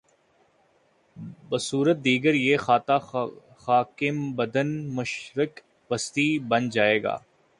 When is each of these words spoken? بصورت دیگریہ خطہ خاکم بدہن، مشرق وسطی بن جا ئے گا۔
بصورت 1.49 1.97
دیگریہ 2.05 2.57
خطہ 2.65 2.97
خاکم 3.63 4.17
بدہن، 4.35 4.69
مشرق 4.95 5.53
وسطی 5.89 6.27
بن 6.49 6.63
جا 6.73 6.85
ئے 6.91 6.97
گا۔ 7.03 7.15